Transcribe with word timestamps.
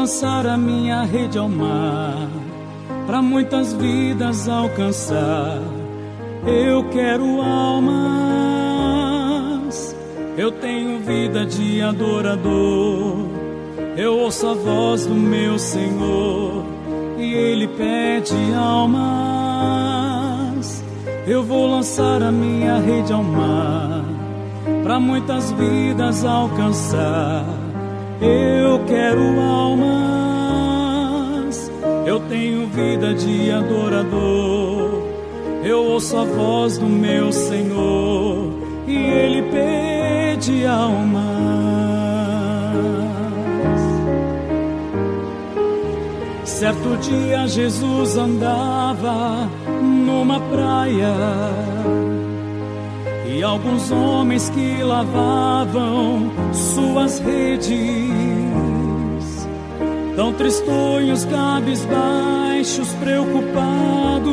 Lançar 0.00 0.46
a 0.46 0.56
minha 0.56 1.02
rede 1.02 1.36
ao 1.36 1.46
mar, 1.46 2.26
para 3.06 3.20
muitas 3.20 3.74
vidas 3.74 4.48
alcançar. 4.48 5.60
Eu 6.46 6.88
quero 6.88 7.42
almas, 7.42 8.64
eu 10.38 10.50
tenho 10.52 11.00
vida 11.00 11.44
de 11.44 11.82
adorador. 11.82 13.26
Eu 13.94 14.16
ouço 14.20 14.46
a 14.46 14.54
voz 14.54 15.04
do 15.04 15.12
meu 15.14 15.58
Senhor 15.58 16.64
e 17.18 17.34
Ele 17.34 17.68
pede 17.68 18.54
almas. 18.54 18.82
Eu 21.26 21.44
vou 21.44 21.66
lançar 21.66 22.22
a 22.22 22.32
minha 22.32 22.78
rede 22.78 23.12
ao 23.12 23.22
mar, 23.22 24.02
para 24.82 24.98
muitas 24.98 25.52
vidas 25.52 26.24
alcançar. 26.24 27.69
Eu 28.20 28.84
quero 28.86 29.40
almas, 29.40 29.72
eu 32.06 32.20
tenho 32.20 32.66
vida 32.66 33.14
de 33.14 33.50
adorador. 33.50 35.02
Eu 35.64 35.84
ouço 35.84 36.16
a 36.18 36.24
voz 36.24 36.76
do 36.76 36.86
meu 36.86 37.32
Senhor 37.32 38.52
e 38.86 38.96
Ele 38.96 39.42
pede 39.50 40.66
almas. 40.66 41.30
Certo 46.44 46.96
dia 46.98 47.48
Jesus 47.48 48.18
andava 48.18 49.48
numa 49.82 50.38
praia 50.40 51.14
alguns 53.50 53.90
homens 53.90 54.48
que 54.50 54.80
lavavam 54.82 56.30
suas 56.52 57.18
redes, 57.18 57.74
tão 60.14 60.32
tristonhos, 60.32 61.24
cabisbaixos, 61.24 62.92
preocupados, 62.94 64.30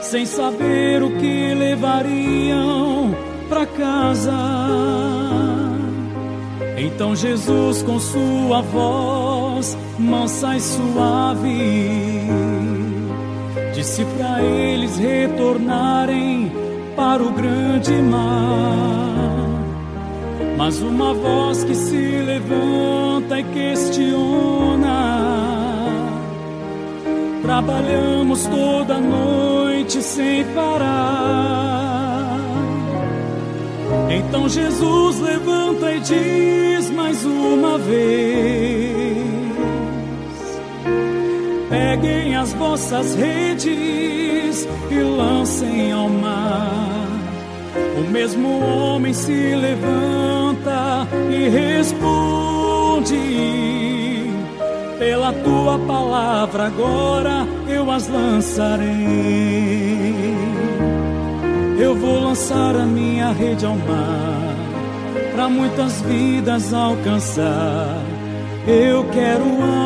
sem 0.00 0.26
saber 0.26 1.04
o 1.04 1.10
que 1.18 1.54
levariam 1.54 3.14
para 3.48 3.64
casa. 3.66 4.32
Então 6.76 7.14
Jesus, 7.14 7.82
com 7.84 8.00
sua 8.00 8.60
voz 8.60 9.78
mansa 9.98 10.56
e 10.56 10.60
suave, 10.60 12.55
disse 13.86 14.04
para 14.18 14.42
eles 14.42 14.98
retornarem 14.98 16.50
para 16.96 17.22
o 17.22 17.30
grande 17.30 17.92
mar. 18.02 19.62
Mas 20.56 20.82
uma 20.82 21.14
voz 21.14 21.62
que 21.62 21.74
se 21.74 21.96
levanta 21.96 23.38
e 23.38 23.44
questiona. 23.44 24.88
Trabalhamos 27.42 28.44
toda 28.46 28.98
noite 28.98 30.02
sem 30.02 30.44
parar. 30.46 32.40
Então 34.10 34.48
Jesus 34.48 35.20
levanta 35.20 35.92
e 35.92 36.00
diz 36.00 36.90
mais 36.90 37.24
uma 37.24 37.78
vez 37.78 39.35
Peguem 41.86 42.34
as 42.34 42.52
vossas 42.54 43.14
redes 43.14 44.66
e 44.90 44.98
lancem 44.98 45.92
ao 45.92 46.08
mar. 46.08 47.06
O 47.96 48.10
mesmo 48.10 48.58
homem 48.60 49.14
se 49.14 49.54
levanta 49.54 51.06
e 51.30 51.48
responde: 51.48 53.14
Pela 54.98 55.32
tua 55.32 55.78
palavra 55.78 56.66
agora 56.66 57.46
eu 57.68 57.88
as 57.88 58.08
lançarei. 58.08 58.84
Eu 61.78 61.94
vou 61.94 62.18
lançar 62.18 62.74
a 62.74 62.84
minha 62.84 63.30
rede 63.30 63.64
ao 63.64 63.76
mar, 63.76 64.56
para 65.32 65.48
muitas 65.48 66.02
vidas 66.02 66.74
alcançar. 66.74 68.02
Eu 68.66 69.04
quero 69.04 69.44
almas 69.62 69.85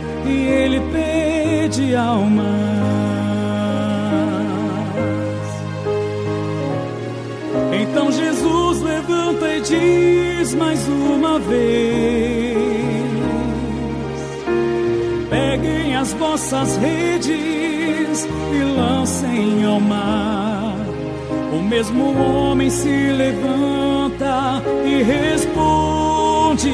e 0.25 0.31
Ele 0.31 0.79
pede 0.91 1.95
almas. 1.95 2.45
Então 7.73 8.11
Jesus 8.11 8.81
levanta 8.81 9.47
e 9.47 9.61
diz 9.61 10.53
mais 10.55 10.87
uma 10.87 11.39
vez: 11.39 12.57
Peguem 15.29 15.95
as 15.95 16.13
vossas 16.13 16.77
redes 16.77 18.27
e 18.53 18.63
lancem 18.75 19.65
ao 19.65 19.79
mar. 19.79 20.75
O 21.53 21.61
mesmo 21.61 22.17
homem 22.17 22.69
se 22.69 23.11
levanta 23.11 24.61
e 24.85 25.03
responde 25.03 26.69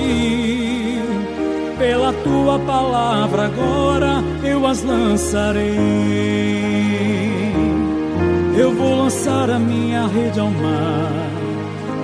pela 1.88 2.12
tua 2.12 2.60
palavra 2.60 3.46
agora 3.46 4.22
eu 4.44 4.68
as 4.68 4.84
lançarei. 4.84 5.78
Eu 8.58 8.76
vou 8.76 9.04
lançar 9.04 9.50
a 9.50 9.58
minha 9.58 10.06
rede 10.08 10.38
ao 10.38 10.50
mar, 10.50 11.30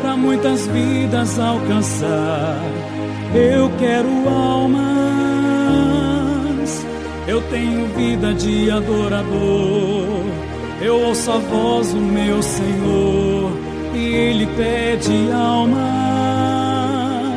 para 0.02 0.16
muitas 0.16 0.66
vidas 0.68 1.38
alcançar. 1.38 2.62
Eu 3.36 3.70
quero 3.78 4.08
almas, 4.30 4.72
eu 7.28 7.42
tenho 7.50 7.86
vida 7.88 8.34
de 8.34 8.72
adorador. 8.72 10.24
Eu 10.82 11.02
ouço 11.08 11.30
a 11.30 11.38
voz 11.38 11.94
do 11.94 12.00
meu 12.00 12.42
Senhor 12.42 13.52
e 13.94 14.00
Ele 14.00 14.48
pede 14.56 15.30
almas. 15.34 16.23